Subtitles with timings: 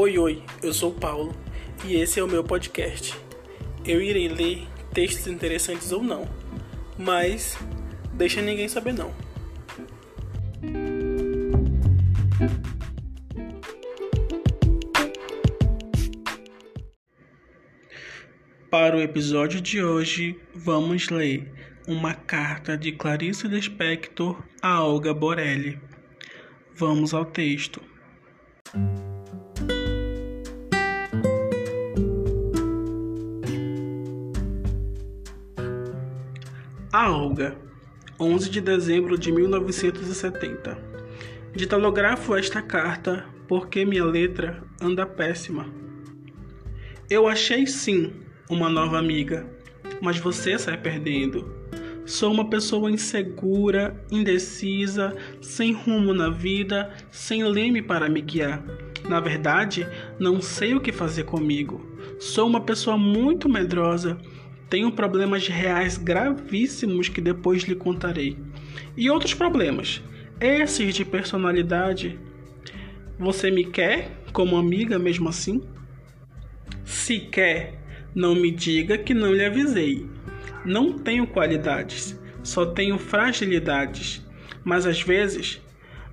[0.00, 1.34] Oi, oi, eu sou Paulo
[1.84, 3.16] e esse é o meu podcast.
[3.84, 4.64] Eu irei ler
[4.94, 6.24] textos interessantes ou não,
[6.96, 7.58] mas
[8.14, 9.12] deixa ninguém saber não.
[18.70, 21.52] Para o episódio de hoje, vamos ler
[21.88, 25.76] uma carta de Clarice Lispector a Olga Borelli.
[26.76, 27.97] Vamos ao texto.
[36.90, 37.54] A Olga,
[38.18, 40.78] 11 de dezembro de 1970.
[41.54, 45.66] Ditalografo esta carta porque minha letra anda péssima.
[47.10, 48.14] Eu achei sim
[48.48, 49.46] uma nova amiga,
[50.00, 51.54] mas você sai perdendo.
[52.06, 58.64] Sou uma pessoa insegura, indecisa, sem rumo na vida, sem leme para me guiar.
[59.06, 59.86] Na verdade,
[60.18, 61.86] não sei o que fazer comigo.
[62.18, 64.16] Sou uma pessoa muito medrosa.
[64.68, 68.36] Tenho problemas reais gravíssimos que depois lhe contarei.
[68.96, 70.02] E outros problemas,
[70.40, 72.18] esses de personalidade.
[73.18, 75.62] Você me quer como amiga mesmo assim?
[76.84, 77.80] Se quer,
[78.14, 80.06] não me diga que não lhe avisei.
[80.64, 84.24] Não tenho qualidades, só tenho fragilidades.
[84.64, 85.62] Mas às vezes,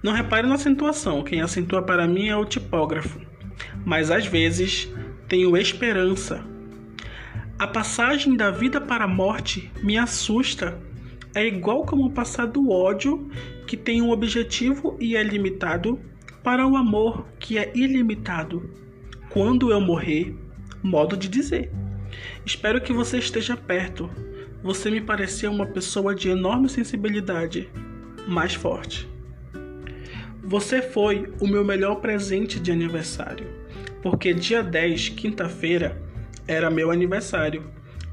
[0.01, 3.19] não repare na acentuação, quem acentua para mim é o tipógrafo.
[3.85, 4.89] Mas às vezes,
[5.27, 6.54] tenho esperança.
[7.57, 10.79] A passagem da vida para a morte me assusta.
[11.33, 13.29] É igual como passar do ódio,
[13.67, 15.99] que tem um objetivo e é limitado,
[16.43, 18.69] para o amor, que é ilimitado.
[19.29, 20.35] Quando eu morrer,
[20.83, 21.71] modo de dizer.
[22.45, 24.09] Espero que você esteja perto
[24.65, 27.69] você me pareceu uma pessoa de enorme sensibilidade,
[28.27, 29.07] mais forte.
[30.43, 33.45] Você foi o meu melhor presente de aniversário,
[34.01, 36.01] porque dia 10, quinta-feira,
[36.47, 37.63] era meu aniversário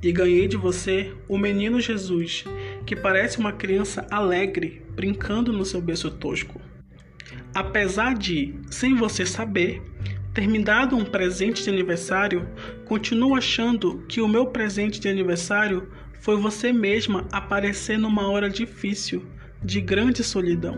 [0.03, 2.45] e ganhei de você o menino Jesus,
[2.85, 6.61] que parece uma criança alegre brincando no seu berço tosco.
[7.55, 9.81] Apesar de, sem você saber,
[10.35, 12.49] ter me dado um presente de aniversário,
[12.85, 15.89] continuo achando que o meu presente de aniversário
[16.21, 19.25] foi você mesma aparecer numa hora difícil,
[19.63, 20.77] de grande solidão.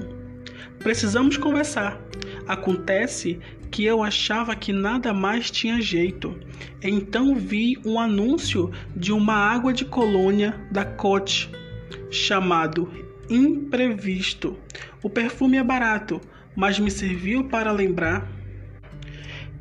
[0.81, 2.01] Precisamos conversar.
[2.47, 3.39] Acontece
[3.71, 6.39] que eu achava que nada mais tinha jeito.
[6.83, 11.51] Então vi um anúncio de uma água de colônia da Cote
[12.11, 12.91] chamado
[13.29, 14.57] Imprevisto.
[15.03, 16.21] O perfume é barato,
[16.55, 18.31] mas me serviu para lembrar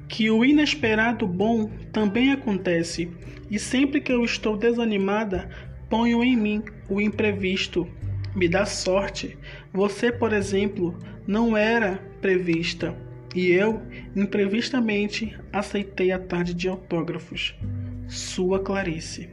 [0.08, 3.12] que o inesperado bom também acontece,
[3.50, 5.50] e sempre que eu estou desanimada,
[5.94, 7.88] Ponho em mim o imprevisto.
[8.36, 9.38] Me dá sorte.
[9.72, 12.96] Você, por exemplo, não era prevista.
[13.36, 13.82] E eu,
[14.16, 17.56] imprevistamente, aceitei a tarde de autógrafos.
[18.08, 19.30] Sua Clarice.